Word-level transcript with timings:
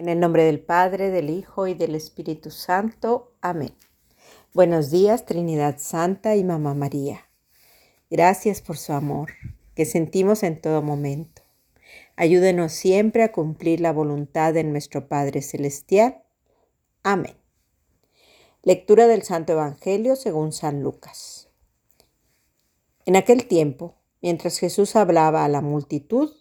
En 0.00 0.08
el 0.08 0.18
nombre 0.18 0.44
del 0.44 0.60
Padre, 0.60 1.10
del 1.10 1.28
Hijo 1.28 1.66
y 1.66 1.74
del 1.74 1.94
Espíritu 1.94 2.50
Santo. 2.50 3.34
Amén. 3.42 3.74
Buenos 4.54 4.90
días, 4.90 5.26
Trinidad 5.26 5.76
Santa 5.76 6.36
y 6.36 6.42
Mamá 6.42 6.72
María. 6.72 7.28
Gracias 8.08 8.62
por 8.62 8.78
su 8.78 8.94
amor, 8.94 9.32
que 9.74 9.84
sentimos 9.84 10.42
en 10.42 10.58
todo 10.58 10.80
momento. 10.80 11.42
Ayúdenos 12.16 12.72
siempre 12.72 13.24
a 13.24 13.30
cumplir 13.30 13.82
la 13.82 13.92
voluntad 13.92 14.54
de 14.54 14.64
nuestro 14.64 15.06
Padre 15.06 15.42
Celestial. 15.42 16.22
Amén. 17.02 17.36
Lectura 18.62 19.06
del 19.06 19.22
Santo 19.22 19.52
Evangelio 19.52 20.16
según 20.16 20.52
San 20.52 20.82
Lucas. 20.82 21.50
En 23.04 23.16
aquel 23.16 23.46
tiempo, 23.46 23.96
mientras 24.22 24.56
Jesús 24.56 24.96
hablaba 24.96 25.44
a 25.44 25.48
la 25.50 25.60
multitud, 25.60 26.32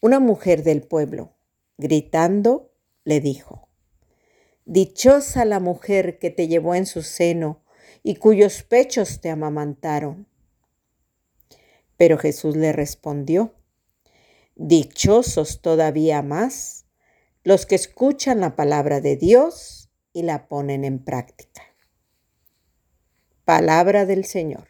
una 0.00 0.18
mujer 0.18 0.64
del 0.64 0.82
pueblo, 0.82 1.37
gritando, 1.78 2.72
le 3.04 3.20
dijo, 3.20 3.68
Dichosa 4.66 5.46
la 5.46 5.60
mujer 5.60 6.18
que 6.18 6.30
te 6.30 6.46
llevó 6.46 6.74
en 6.74 6.84
su 6.84 7.02
seno 7.02 7.62
y 8.02 8.16
cuyos 8.16 8.62
pechos 8.62 9.20
te 9.20 9.30
amamantaron. 9.30 10.28
Pero 11.96 12.18
Jesús 12.18 12.56
le 12.56 12.72
respondió, 12.72 13.54
Dichosos 14.56 15.62
todavía 15.62 16.20
más 16.20 16.84
los 17.44 17.64
que 17.64 17.76
escuchan 17.76 18.40
la 18.40 18.56
palabra 18.56 19.00
de 19.00 19.16
Dios 19.16 19.90
y 20.12 20.22
la 20.22 20.48
ponen 20.48 20.84
en 20.84 21.02
práctica. 21.02 21.62
Palabra 23.44 24.04
del 24.04 24.24
Señor. 24.24 24.68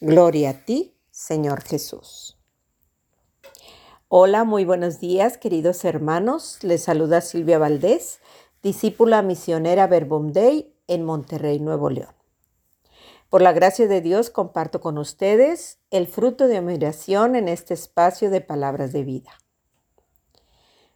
Gloria 0.00 0.50
a 0.50 0.64
ti, 0.64 0.96
Señor 1.10 1.62
Jesús. 1.62 2.37
Hola, 4.10 4.44
muy 4.44 4.64
buenos 4.64 5.00
días, 5.00 5.36
queridos 5.36 5.84
hermanos. 5.84 6.60
Les 6.62 6.82
saluda 6.82 7.20
Silvia 7.20 7.58
Valdés, 7.58 8.20
discípula 8.62 9.20
misionera 9.20 9.86
Verbum 9.86 10.32
Dei 10.32 10.72
en 10.86 11.04
Monterrey, 11.04 11.60
Nuevo 11.60 11.90
León. 11.90 12.14
Por 13.28 13.42
la 13.42 13.52
gracia 13.52 13.86
de 13.86 14.00
Dios 14.00 14.30
comparto 14.30 14.80
con 14.80 14.96
ustedes 14.96 15.76
el 15.90 16.06
fruto 16.06 16.48
de 16.48 16.56
admiración 16.56 17.36
en 17.36 17.48
este 17.48 17.74
espacio 17.74 18.30
de 18.30 18.40
palabras 18.40 18.94
de 18.94 19.04
vida. 19.04 19.30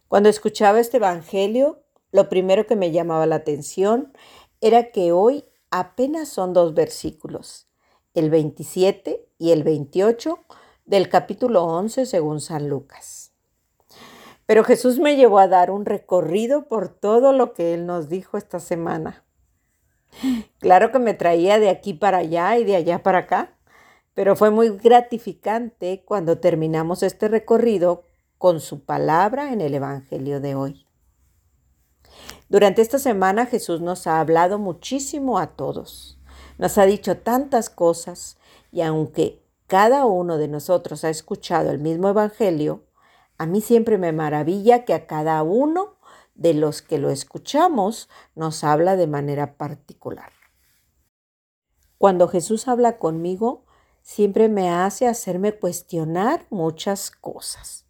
Cuando 0.07 0.27
escuchaba 0.29 0.79
este 0.79 0.97
Evangelio, 0.97 1.83
lo 2.11 2.29
primero 2.29 2.65
que 2.65 2.75
me 2.75 2.89
llamaba 2.89 3.27
la 3.27 3.35
atención 3.35 4.11
era 4.59 4.89
que 4.89 5.11
hoy 5.11 5.45
apenas 5.69 6.29
son 6.29 6.51
dos 6.53 6.73
versículos, 6.73 7.67
el 8.15 8.31
27 8.31 9.23
y 9.37 9.51
el 9.51 9.61
28, 9.61 10.39
del 10.85 11.09
capítulo 11.09 11.63
11 11.63 12.05
según 12.05 12.41
San 12.41 12.69
Lucas. 12.69 13.31
Pero 14.45 14.63
Jesús 14.63 14.99
me 14.99 15.15
llevó 15.15 15.39
a 15.39 15.47
dar 15.47 15.71
un 15.71 15.85
recorrido 15.85 16.67
por 16.67 16.89
todo 16.89 17.31
lo 17.31 17.53
que 17.53 17.73
Él 17.73 17.85
nos 17.85 18.09
dijo 18.09 18.37
esta 18.37 18.59
semana. 18.59 19.23
Claro 20.59 20.91
que 20.91 20.99
me 20.99 21.13
traía 21.13 21.59
de 21.59 21.69
aquí 21.69 21.93
para 21.93 22.19
allá 22.19 22.57
y 22.57 22.63
de 22.63 22.75
allá 22.75 23.01
para 23.01 23.19
acá, 23.19 23.57
pero 24.13 24.35
fue 24.35 24.51
muy 24.51 24.69
gratificante 24.77 26.03
cuando 26.05 26.37
terminamos 26.39 27.03
este 27.03 27.27
recorrido 27.27 28.03
con 28.37 28.59
su 28.59 28.83
palabra 28.83 29.53
en 29.53 29.61
el 29.61 29.73
Evangelio 29.73 30.39
de 30.39 30.55
hoy. 30.55 30.85
Durante 32.49 32.81
esta 32.81 32.99
semana 32.99 33.45
Jesús 33.45 33.81
nos 33.81 34.05
ha 34.05 34.19
hablado 34.19 34.59
muchísimo 34.59 35.39
a 35.39 35.55
todos. 35.55 36.19
Nos 36.57 36.77
ha 36.77 36.85
dicho 36.85 37.17
tantas 37.17 37.69
cosas 37.69 38.37
y 38.71 38.81
aunque 38.81 39.42
cada 39.67 40.05
uno 40.05 40.37
de 40.37 40.47
nosotros 40.47 41.03
ha 41.03 41.09
escuchado 41.09 41.71
el 41.71 41.79
mismo 41.79 42.09
Evangelio, 42.09 42.83
a 43.37 43.45
mí 43.45 43.61
siempre 43.61 43.97
me 43.97 44.11
maravilla 44.11 44.85
que 44.85 44.93
a 44.93 45.07
cada 45.07 45.41
uno 45.43 45.97
de 46.35 46.53
los 46.53 46.81
que 46.81 46.97
lo 46.97 47.09
escuchamos 47.09 48.09
nos 48.35 48.63
habla 48.63 48.95
de 48.95 49.07
manera 49.07 49.57
particular. 49.57 50.31
Cuando 51.97 52.27
Jesús 52.27 52.67
habla 52.67 52.97
conmigo, 52.97 53.65
siempre 54.01 54.49
me 54.49 54.69
hace 54.69 55.07
hacerme 55.07 55.53
cuestionar 55.53 56.45
muchas 56.49 57.11
cosas. 57.11 57.85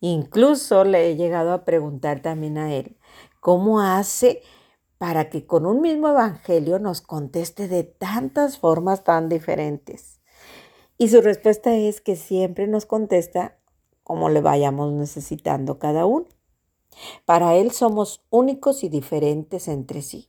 Incluso 0.00 0.84
le 0.84 1.10
he 1.10 1.16
llegado 1.16 1.52
a 1.52 1.64
preguntar 1.64 2.20
también 2.20 2.58
a 2.58 2.74
él, 2.74 2.98
¿cómo 3.40 3.80
hace 3.80 4.42
para 4.98 5.30
que 5.30 5.46
con 5.46 5.66
un 5.66 5.80
mismo 5.80 6.08
evangelio 6.08 6.78
nos 6.78 7.00
conteste 7.00 7.68
de 7.68 7.84
tantas 7.84 8.58
formas 8.58 9.04
tan 9.04 9.28
diferentes? 9.28 10.13
Y 10.98 11.08
su 11.08 11.20
respuesta 11.20 11.74
es 11.74 12.00
que 12.00 12.16
siempre 12.16 12.66
nos 12.66 12.86
contesta 12.86 13.56
como 14.04 14.28
le 14.28 14.40
vayamos 14.40 14.92
necesitando 14.92 15.78
cada 15.78 16.06
uno. 16.06 16.26
Para 17.24 17.56
Él 17.56 17.72
somos 17.72 18.22
únicos 18.30 18.84
y 18.84 18.88
diferentes 18.88 19.66
entre 19.66 20.02
sí. 20.02 20.28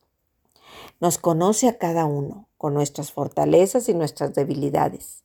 Nos 1.00 1.18
conoce 1.18 1.68
a 1.68 1.78
cada 1.78 2.06
uno 2.06 2.48
con 2.58 2.74
nuestras 2.74 3.12
fortalezas 3.12 3.90
y 3.90 3.94
nuestras 3.94 4.34
debilidades, 4.34 5.24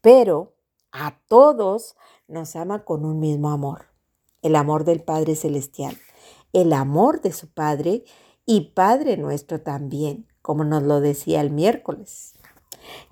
pero 0.00 0.52
a 0.92 1.18
todos 1.28 1.96
nos 2.28 2.56
ama 2.56 2.84
con 2.84 3.04
un 3.04 3.20
mismo 3.20 3.50
amor, 3.50 3.86
el 4.42 4.56
amor 4.56 4.84
del 4.84 5.02
Padre 5.02 5.34
Celestial, 5.36 5.96
el 6.52 6.72
amor 6.72 7.22
de 7.22 7.32
su 7.32 7.48
Padre 7.48 8.04
y 8.44 8.72
Padre 8.72 9.16
nuestro 9.16 9.60
también, 9.60 10.26
como 10.42 10.64
nos 10.64 10.82
lo 10.82 11.00
decía 11.00 11.40
el 11.40 11.50
miércoles. 11.50 12.34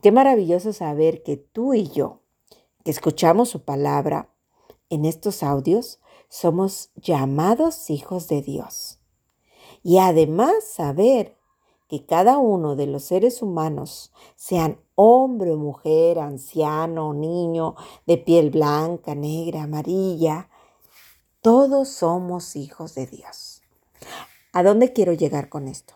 Qué 0.03 0.13
maravilloso 0.13 0.73
saber 0.73 1.23
que 1.23 1.37
tú 1.37 1.75
y 1.75 1.89
yo, 1.89 2.21
que 2.85 2.91
escuchamos 2.91 3.49
su 3.49 3.65
palabra 3.65 4.29
en 4.91 5.05
estos 5.05 5.43
audios, 5.43 6.01
somos 6.29 6.91
llamados 6.97 7.91
hijos 7.91 8.29
de 8.29 8.43
Dios. 8.43 8.99
Y 9.83 9.99
además 9.99 10.65
saber 10.65 11.37
que 11.93 12.07
cada 12.07 12.39
uno 12.39 12.75
de 12.75 12.87
los 12.87 13.05
seres 13.05 13.43
humanos, 13.43 14.13
sean 14.35 14.81
hombre 14.95 15.51
o 15.51 15.59
mujer, 15.59 16.21
anciano, 16.21 17.13
niño, 17.13 17.75
de 18.07 18.17
piel 18.17 18.51
blanca, 18.51 19.15
negra, 19.15 19.65
amarilla, 19.65 20.49
todos 21.43 21.89
somos 21.89 22.57
hijos 22.57 22.95
de 22.95 23.07
Dios. 23.07 23.61
¿A 24.55 24.63
dónde 24.63 24.95
quiero 24.95 25.13
llegar 25.13 25.51
con 25.51 25.69
esto? 25.69 25.95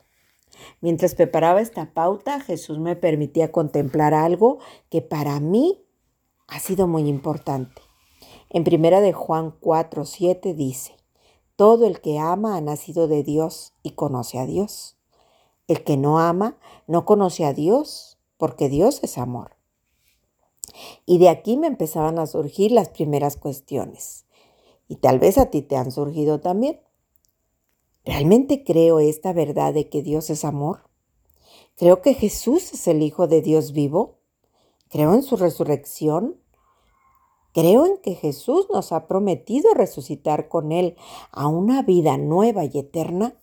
Mientras 0.81 1.15
preparaba 1.15 1.61
esta 1.61 1.93
pauta, 1.93 2.41
Jesús 2.41 2.79
me 2.79 2.97
permitía 2.97 3.53
contemplar 3.53 4.15
algo 4.15 4.59
que 4.91 5.03
para 5.03 5.41
mí 5.41 5.85
ha 6.49 6.61
sido 6.61 6.87
muy 6.87 7.09
importante. 7.09 7.83
En 8.51 8.65
primera 8.65 9.01
de 9.01 9.13
Juan 9.13 9.55
4, 9.61 10.05
7 10.05 10.55
dice, 10.55 10.97
todo 11.57 11.87
el 11.87 12.01
que 12.01 12.19
ama 12.19 12.57
ha 12.57 12.61
nacido 12.61 13.09
de 13.09 13.23
Dios 13.23 13.73
y 13.83 13.93
conoce 13.93 14.39
a 14.39 14.47
Dios. 14.47 14.97
El 15.69 15.83
que 15.83 15.97
no 15.97 16.19
ama 16.19 16.57
no 16.87 17.05
conoce 17.05 17.45
a 17.45 17.53
Dios 17.53 18.19
porque 18.37 18.69
Dios 18.69 19.01
es 19.03 19.19
amor. 19.19 19.57
Y 21.07 21.19
de 21.19 21.29
aquí 21.29 21.57
me 21.57 21.67
empezaban 21.67 22.19
a 22.19 22.27
surgir 22.27 22.73
las 22.73 22.91
primeras 22.91 23.37
cuestiones. 23.37 24.27
Y 24.89 24.97
tal 24.97 25.19
vez 25.19 25.39
a 25.39 25.47
ti 25.47 25.63
te 25.63 25.77
han 25.77 25.91
surgido 25.91 26.41
también. 26.41 26.81
¿Realmente 28.07 28.63
creo 28.63 29.01
esta 29.01 29.33
verdad 29.33 29.75
de 29.75 29.89
que 29.89 30.01
Dios 30.01 30.31
es 30.31 30.45
amor? 30.45 30.89
¿Creo 31.75 32.03
que 32.03 32.15
Jesús 32.15 32.73
es 32.73 32.87
el 32.87 33.03
Hijo 33.03 33.27
de 33.27 33.43
Dios 33.43 33.73
vivo? 33.73 34.21
¿Creo 34.89 35.13
en 35.13 35.25
su 35.25 35.37
resurrección? 35.37 36.41
Creo 37.53 37.85
en 37.85 37.99
que 37.99 38.15
Jesús 38.15 38.69
nos 38.73 38.93
ha 38.93 39.09
prometido 39.09 39.75
resucitar 39.75 40.49
con 40.49 40.71
Él 40.71 40.97
a 41.33 41.49
una 41.49 41.83
vida 41.83 42.17
nueva 42.17 42.65
y 42.65 42.79
eterna. 42.79 43.35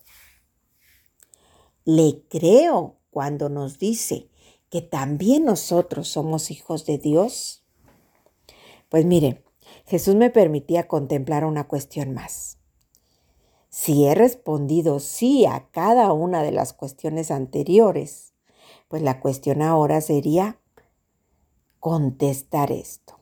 Le 1.84 2.22
creo 2.28 2.96
cuando 3.10 3.50
nos 3.50 3.78
dice 3.78 4.30
que 4.70 4.80
también 4.80 5.44
nosotros 5.44 6.08
somos 6.08 6.50
hijos 6.50 6.86
de 6.86 6.96
Dios. 6.96 7.66
Pues 8.88 9.04
mire, 9.04 9.44
Jesús 9.84 10.14
me 10.14 10.30
permitía 10.30 10.88
contemplar 10.88 11.44
una 11.44 11.68
cuestión 11.68 12.14
más. 12.14 12.58
Si 13.76 14.06
he 14.06 14.14
respondido 14.14 15.00
sí 15.00 15.46
a 15.46 15.68
cada 15.72 16.12
una 16.12 16.44
de 16.44 16.52
las 16.52 16.72
cuestiones 16.72 17.32
anteriores, 17.32 18.32
pues 18.86 19.02
la 19.02 19.18
cuestión 19.18 19.62
ahora 19.62 20.00
sería 20.00 20.60
contestar 21.80 22.70
esto. 22.70 23.18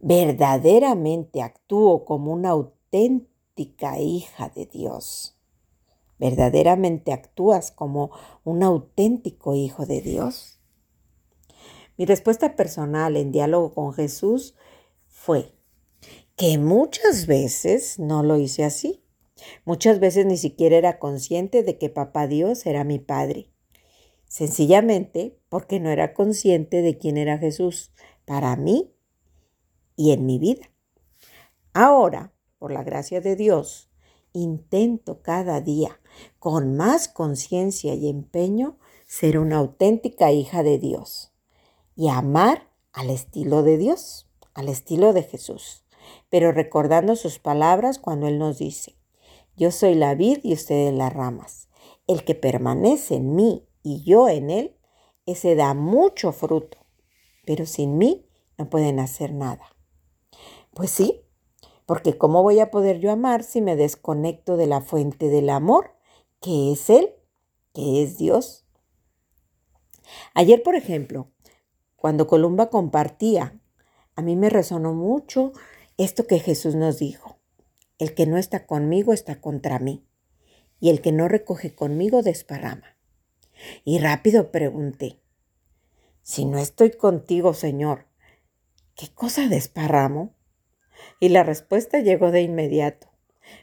¿Verdaderamente 0.00 1.42
actúo 1.42 2.06
como 2.06 2.32
una 2.32 2.48
auténtica 2.48 4.00
hija 4.00 4.48
de 4.48 4.64
Dios? 4.64 5.36
¿Verdaderamente 6.18 7.12
actúas 7.12 7.70
como 7.70 8.12
un 8.44 8.62
auténtico 8.62 9.54
hijo 9.54 9.84
de 9.84 10.00
Dios? 10.00 10.58
Mi 11.98 12.06
respuesta 12.06 12.56
personal 12.56 13.18
en 13.18 13.30
diálogo 13.30 13.74
con 13.74 13.92
Jesús 13.92 14.54
fue 15.06 15.52
que 16.34 16.56
muchas 16.56 17.26
veces 17.26 17.98
no 17.98 18.22
lo 18.22 18.38
hice 18.38 18.64
así 18.64 19.02
Muchas 19.64 20.00
veces 20.00 20.26
ni 20.26 20.36
siquiera 20.36 20.76
era 20.76 20.98
consciente 20.98 21.62
de 21.62 21.78
que 21.78 21.88
papá 21.88 22.26
Dios 22.26 22.66
era 22.66 22.84
mi 22.84 22.98
padre. 22.98 23.50
Sencillamente 24.26 25.38
porque 25.48 25.80
no 25.80 25.90
era 25.90 26.14
consciente 26.14 26.82
de 26.82 26.98
quién 26.98 27.16
era 27.16 27.38
Jesús 27.38 27.92
para 28.24 28.56
mí 28.56 28.92
y 29.94 30.12
en 30.12 30.26
mi 30.26 30.38
vida. 30.38 30.70
Ahora, 31.72 32.32
por 32.58 32.72
la 32.72 32.82
gracia 32.82 33.20
de 33.20 33.36
Dios 33.36 33.90
intento 34.32 35.22
cada 35.22 35.60
día, 35.60 35.98
con 36.38 36.76
más 36.76 37.08
conciencia 37.08 37.94
y 37.94 38.08
empeño, 38.08 38.78
ser 39.06 39.38
una 39.38 39.56
auténtica 39.56 40.30
hija 40.32 40.62
de 40.62 40.78
Dios 40.78 41.32
y 41.94 42.08
amar 42.08 42.70
al 42.92 43.10
estilo 43.10 43.62
de 43.62 43.78
Dios, 43.78 44.28
al 44.52 44.68
estilo 44.68 45.12
de 45.12 45.22
Jesús, 45.22 45.84
pero 46.28 46.52
recordando 46.52 47.16
sus 47.16 47.38
palabras 47.38 47.98
cuando 47.98 48.26
Él 48.26 48.38
nos 48.38 48.58
dice, 48.58 48.96
yo 49.56 49.70
soy 49.70 49.94
la 49.94 50.14
vid 50.14 50.40
y 50.42 50.52
ustedes 50.52 50.92
las 50.92 51.12
ramas. 51.12 51.68
El 52.06 52.24
que 52.24 52.34
permanece 52.34 53.16
en 53.16 53.34
mí 53.34 53.66
y 53.82 54.04
yo 54.04 54.28
en 54.28 54.50
Él, 54.50 54.76
ese 55.24 55.54
da 55.54 55.74
mucho 55.74 56.32
fruto, 56.32 56.78
pero 57.44 57.66
sin 57.66 57.98
mí 57.98 58.28
no 58.58 58.68
pueden 58.68 59.00
hacer 59.00 59.32
nada. 59.32 59.64
Pues 60.74 60.90
sí, 60.90 61.22
porque 61.86 62.18
¿cómo 62.18 62.42
voy 62.42 62.60
a 62.60 62.70
poder 62.70 63.00
yo 63.00 63.10
amar 63.10 63.42
si 63.42 63.60
me 63.60 63.76
desconecto 63.76 64.56
de 64.56 64.66
la 64.66 64.80
fuente 64.80 65.28
del 65.28 65.50
amor, 65.50 65.92
que 66.40 66.72
es 66.72 66.90
Él, 66.90 67.14
que 67.72 68.02
es 68.02 68.18
Dios? 68.18 68.66
Ayer, 70.34 70.62
por 70.62 70.74
ejemplo, 70.74 71.30
cuando 71.96 72.26
Columba 72.26 72.70
compartía, 72.70 73.58
a 74.14 74.22
mí 74.22 74.36
me 74.36 74.50
resonó 74.50 74.92
mucho 74.94 75.52
esto 75.96 76.26
que 76.26 76.38
Jesús 76.38 76.74
nos 76.74 76.98
dijo. 76.98 77.35
El 77.98 78.14
que 78.14 78.26
no 78.26 78.36
está 78.36 78.66
conmigo 78.66 79.12
está 79.12 79.40
contra 79.40 79.78
mí, 79.78 80.06
y 80.80 80.90
el 80.90 81.00
que 81.00 81.12
no 81.12 81.28
recoge 81.28 81.74
conmigo 81.74 82.22
desparrama. 82.22 82.96
Y 83.84 83.98
rápido 83.98 84.50
pregunté, 84.50 85.20
si 86.22 86.44
no 86.44 86.58
estoy 86.58 86.90
contigo, 86.90 87.54
Señor, 87.54 88.06
¿qué 88.96 89.08
cosa 89.14 89.48
desparramo? 89.48 90.34
Y 91.20 91.28
la 91.28 91.44
respuesta 91.44 92.00
llegó 92.00 92.32
de 92.32 92.42
inmediato. 92.42 93.08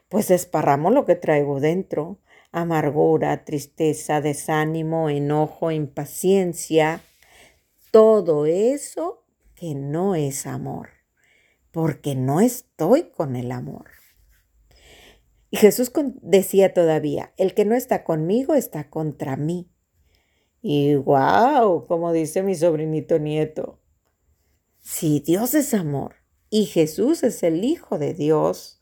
Pues 0.07 0.29
desparramo 0.29 0.89
lo 0.89 1.05
que 1.05 1.15
traigo 1.15 1.59
dentro. 1.59 2.19
Amargura, 2.51 3.43
tristeza, 3.43 4.21
desánimo, 4.21 5.09
enojo, 5.09 5.71
impaciencia. 5.71 7.01
Todo 7.91 8.45
eso 8.45 9.25
que 9.55 9.75
no 9.75 10.15
es 10.15 10.47
amor. 10.47 10.89
Porque 11.71 12.15
no 12.15 12.39
estoy 12.39 13.09
con 13.09 13.35
el 13.35 13.51
amor. 13.51 13.87
Y 15.53 15.57
Jesús 15.57 15.91
decía 16.23 16.73
todavía, 16.73 17.31
el 17.37 17.53
que 17.53 17.63
no 17.63 17.75
está 17.75 18.03
conmigo 18.03 18.55
está 18.55 18.89
contra 18.89 19.37
mí. 19.37 19.69
Y 20.63 20.95
wow, 20.95 21.85
como 21.85 22.11
dice 22.11 22.41
mi 22.41 22.55
sobrinito 22.55 23.19
nieto, 23.19 23.79
si 24.79 25.19
Dios 25.19 25.53
es 25.53 25.75
amor 25.75 26.15
y 26.49 26.65
Jesús 26.65 27.21
es 27.21 27.43
el 27.43 27.63
Hijo 27.63 27.99
de 27.99 28.15
Dios. 28.15 28.81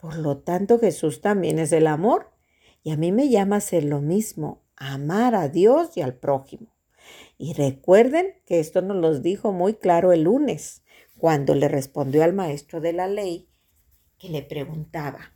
Por 0.00 0.16
lo 0.16 0.38
tanto, 0.38 0.78
Jesús 0.78 1.22
también 1.22 1.58
es 1.58 1.72
el 1.72 1.88
amor. 1.88 2.30
Y 2.84 2.92
a 2.92 2.96
mí 2.96 3.10
me 3.10 3.28
llama 3.28 3.56
hacer 3.56 3.82
lo 3.82 4.00
mismo, 4.00 4.62
amar 4.76 5.34
a 5.34 5.48
Dios 5.48 5.96
y 5.96 6.02
al 6.02 6.14
prójimo. 6.14 6.72
Y 7.36 7.54
recuerden 7.54 8.36
que 8.46 8.60
esto 8.60 8.80
nos 8.80 8.98
lo 8.98 9.18
dijo 9.18 9.50
muy 9.50 9.74
claro 9.74 10.12
el 10.12 10.22
lunes, 10.22 10.84
cuando 11.18 11.56
le 11.56 11.66
respondió 11.66 12.22
al 12.22 12.32
maestro 12.32 12.80
de 12.80 12.92
la 12.92 13.08
ley, 13.08 13.48
que 14.18 14.28
le 14.28 14.42
preguntaba, 14.42 15.32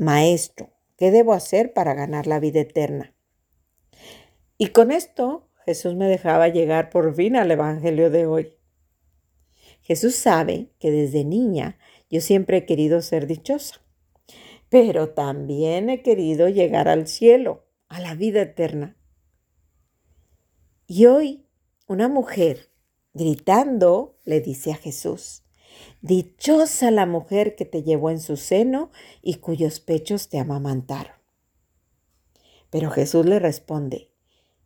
Maestro, 0.00 0.70
¿qué 0.96 1.10
debo 1.10 1.32
hacer 1.32 1.72
para 1.72 1.92
ganar 1.92 2.28
la 2.28 2.38
vida 2.38 2.60
eterna? 2.60 3.16
Y 4.56 4.68
con 4.68 4.92
esto 4.92 5.50
Jesús 5.66 5.96
me 5.96 6.06
dejaba 6.06 6.46
llegar 6.46 6.88
por 6.88 7.12
fin 7.16 7.34
al 7.34 7.50
Evangelio 7.50 8.08
de 8.08 8.24
hoy. 8.24 8.56
Jesús 9.80 10.14
sabe 10.14 10.70
que 10.78 10.92
desde 10.92 11.24
niña 11.24 11.80
yo 12.08 12.20
siempre 12.20 12.58
he 12.58 12.64
querido 12.64 13.02
ser 13.02 13.26
dichosa, 13.26 13.82
pero 14.68 15.10
también 15.10 15.90
he 15.90 16.00
querido 16.00 16.48
llegar 16.48 16.86
al 16.86 17.08
cielo, 17.08 17.66
a 17.88 17.98
la 17.98 18.14
vida 18.14 18.42
eterna. 18.42 18.96
Y 20.86 21.06
hoy 21.06 21.44
una 21.88 22.06
mujer 22.06 22.70
gritando 23.14 24.16
le 24.24 24.40
dice 24.40 24.70
a 24.70 24.76
Jesús, 24.76 25.42
Dichosa 26.00 26.90
la 26.90 27.06
mujer 27.06 27.56
que 27.56 27.64
te 27.64 27.82
llevó 27.82 28.10
en 28.10 28.20
su 28.20 28.36
seno 28.36 28.90
y 29.22 29.36
cuyos 29.36 29.80
pechos 29.80 30.28
te 30.28 30.38
amamantaron. 30.38 31.16
Pero 32.70 32.90
Jesús 32.90 33.26
le 33.26 33.38
responde, 33.38 34.10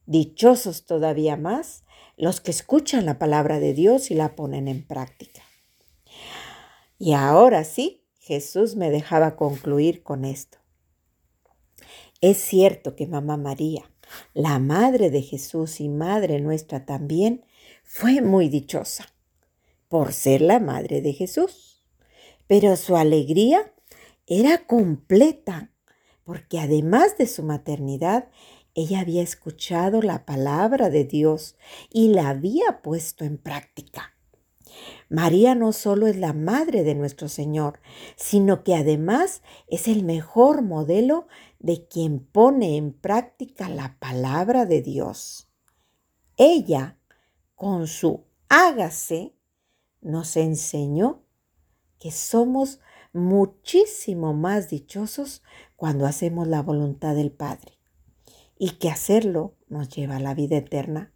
Dichosos 0.07 0.85
todavía 0.85 1.37
más 1.37 1.85
los 2.17 2.41
que 2.41 2.51
escuchan 2.51 3.07
la 3.07 3.19
palabra 3.19 3.61
de 3.61 3.73
Dios 3.73 4.11
y 4.11 4.15
la 4.15 4.35
ponen 4.35 4.69
en 4.69 4.87
práctica. 4.87 5.43
Y 6.99 7.15
ahora 7.15 7.65
sí, 7.65 8.05
Jesús 8.19 8.77
me 8.77 8.91
dejaba 8.91 9.37
concluir 9.37 10.03
con 10.03 10.25
esto. 10.25 10.59
Es 12.21 12.39
cierto 12.39 12.95
que 12.95 13.07
Mamá 13.07 13.37
María, 13.37 13.91
la 14.35 14.59
madre 14.59 15.11
de 15.11 15.23
Jesús 15.23 15.81
y 15.81 15.89
madre 15.89 16.41
nuestra 16.41 16.85
también, 16.85 17.45
fue 17.83 18.21
muy 18.21 18.49
dichosa 18.49 19.12
por 19.93 20.15
ser 20.15 20.41
la 20.41 20.59
madre 20.59 21.03
de 21.03 21.13
Jesús. 21.13 21.85
Pero 22.47 22.77
su 22.77 22.97
alegría 22.97 23.75
era 24.27 24.67
completa, 24.67 25.71
porque 26.25 26.59
además 26.61 27.19
de 27.19 27.27
su 27.27 27.43
maternidad, 27.43 28.31
ella 28.73 29.01
había 29.01 29.23
escuchado 29.23 30.01
la 30.01 30.25
palabra 30.25 30.89
de 30.89 31.05
Dios 31.05 31.57
y 31.91 32.09
la 32.09 32.31
había 32.31 32.81
puesto 32.81 33.27
en 33.27 33.37
práctica. 33.37 34.17
María 35.11 35.55
no 35.55 35.75
solo 35.75 36.07
es 36.07 36.17
la 36.17 36.33
madre 36.33 36.85
de 36.85 36.95
nuestro 36.95 37.29
Señor, 37.29 37.79
sino 38.17 38.65
que 38.65 38.75
además 38.75 39.43
es 39.67 39.89
el 39.89 40.05
mejor 40.05 40.63
modelo 40.63 41.27
de 41.59 41.87
quien 41.87 42.19
pone 42.19 42.79
en 42.79 42.95
práctica 42.95 43.69
la 43.69 43.99
palabra 43.99 44.65
de 44.65 44.81
Dios. 44.81 45.51
Ella, 46.39 46.97
con 47.55 47.87
su 47.87 48.25
hágase, 48.49 49.35
nos 50.03 50.37
enseñó 50.37 51.25
que 51.99 52.11
somos 52.11 52.81
muchísimo 53.13 54.35
más 54.35 54.69
dichosos 54.69 55.43
cuando 55.77 56.07
hacemos 56.07 56.49
la 56.49 56.63
voluntad 56.63 57.15
del 57.15 57.31
Padre 57.31 57.79
y 58.59 58.73
que 58.73 58.91
hacerlo 58.91 59.57
nos 59.69 59.89
lleva 59.89 60.17
a 60.17 60.21
la 60.21 60.35
vida 60.35 60.57
eterna. 60.57 61.13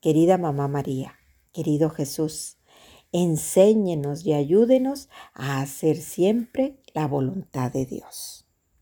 Querida 0.00 0.38
Mamá 0.38 0.68
María, 0.68 1.14
querido 1.52 1.90
Jesús, 1.90 2.58
enséñenos 3.12 4.24
y 4.24 4.32
ayúdenos 4.32 5.08
a 5.34 5.60
hacer 5.60 5.96
siempre 5.96 6.80
la 6.94 7.06
voluntad 7.06 7.72
de 7.72 7.86
Dios. 7.86 8.47